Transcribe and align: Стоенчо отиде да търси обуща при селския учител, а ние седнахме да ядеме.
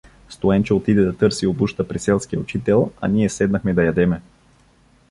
Стоенчо 0.29 0.75
отиде 0.77 1.01
да 1.05 1.17
търси 1.17 1.47
обуща 1.47 1.87
при 1.87 1.99
селския 1.99 2.39
учител, 2.39 2.91
а 3.01 3.07
ние 3.07 3.29
седнахме 3.29 3.73
да 3.73 3.83
ядеме. 3.83 4.21